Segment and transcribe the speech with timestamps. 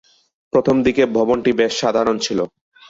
[0.53, 2.39] প্রথমদিকে ভবনটি বেশ সাধারণ ছিল।